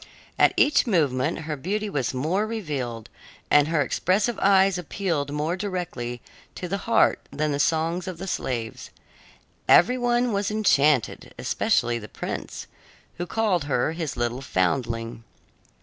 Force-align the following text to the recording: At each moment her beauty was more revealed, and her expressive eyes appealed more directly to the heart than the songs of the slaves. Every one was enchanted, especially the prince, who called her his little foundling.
At 0.39 0.55
each 0.57 0.87
moment 0.87 1.41
her 1.41 1.55
beauty 1.55 1.87
was 1.87 2.11
more 2.11 2.47
revealed, 2.47 3.07
and 3.51 3.67
her 3.67 3.81
expressive 3.83 4.39
eyes 4.41 4.79
appealed 4.79 5.31
more 5.31 5.55
directly 5.55 6.23
to 6.55 6.67
the 6.67 6.79
heart 6.89 7.19
than 7.29 7.51
the 7.51 7.59
songs 7.59 8.07
of 8.07 8.17
the 8.17 8.25
slaves. 8.25 8.89
Every 9.69 9.99
one 9.99 10.33
was 10.33 10.49
enchanted, 10.49 11.35
especially 11.37 11.99
the 11.99 12.09
prince, 12.09 12.65
who 13.19 13.27
called 13.27 13.65
her 13.65 13.91
his 13.91 14.17
little 14.17 14.41
foundling. 14.41 15.23